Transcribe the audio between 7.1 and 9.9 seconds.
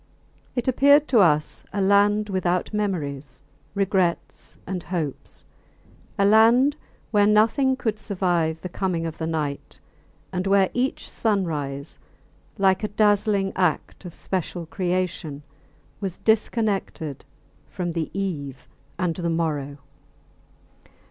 where nothing could survive the coming of the night,